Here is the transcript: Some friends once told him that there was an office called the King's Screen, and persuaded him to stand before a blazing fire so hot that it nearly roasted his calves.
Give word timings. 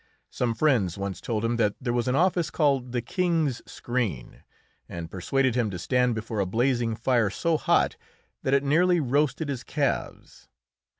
Some 0.31 0.55
friends 0.55 0.97
once 0.97 1.21
told 1.21 1.45
him 1.45 1.57
that 1.57 1.75
there 1.79 1.93
was 1.93 2.07
an 2.07 2.15
office 2.15 2.49
called 2.49 2.91
the 2.91 3.03
King's 3.03 3.61
Screen, 3.71 4.41
and 4.89 5.11
persuaded 5.11 5.53
him 5.53 5.69
to 5.69 5.77
stand 5.77 6.15
before 6.15 6.39
a 6.39 6.47
blazing 6.47 6.95
fire 6.95 7.29
so 7.29 7.55
hot 7.55 7.97
that 8.41 8.55
it 8.55 8.63
nearly 8.63 8.99
roasted 8.99 9.47
his 9.47 9.63
calves. 9.63 10.47